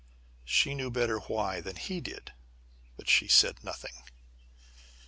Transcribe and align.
She 0.45 0.73
knew 0.73 0.89
better 0.89 1.19
why 1.19 1.61
than 1.61 1.75
he 1.75 2.01
did 2.01 2.33
but 2.97 3.07
she 3.07 3.27
said 3.27 3.63
nothing. 3.63 4.01